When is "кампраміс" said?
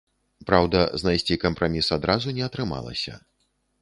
1.45-1.91